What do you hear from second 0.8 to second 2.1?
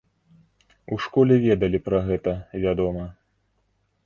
У школе ведалі пра